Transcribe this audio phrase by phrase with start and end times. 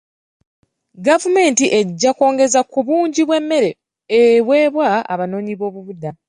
[1.05, 3.69] Gavumenti ejja kwongeza ku bungi bw'emmere
[4.19, 6.19] eweebwa abanoonyi b'obubuddamu.